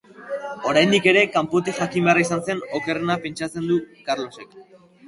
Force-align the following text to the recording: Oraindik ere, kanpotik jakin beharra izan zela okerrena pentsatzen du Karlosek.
Oraindik 0.69 1.05
ere, 1.11 1.21
kanpotik 1.35 1.79
jakin 1.83 2.09
beharra 2.09 2.27
izan 2.27 2.43
zela 2.49 2.73
okerrena 2.81 3.21
pentsatzen 3.29 3.73
du 3.75 3.83
Karlosek. 4.11 4.63